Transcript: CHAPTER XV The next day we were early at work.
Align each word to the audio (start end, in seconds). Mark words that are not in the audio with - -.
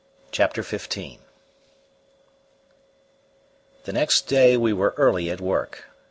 CHAPTER 0.31 0.63
XV 0.63 1.19
The 3.85 3.93
next 3.93 4.21
day 4.23 4.57
we 4.57 4.73
were 4.73 4.95
early 4.97 5.29
at 5.29 5.39
work. 5.39 5.89